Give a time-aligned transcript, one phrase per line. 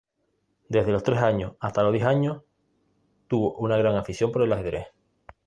[0.67, 1.19] Desde los tres
[1.59, 2.41] hasta los diez años
[3.27, 4.87] tuvo una gran afición por el ajedrez.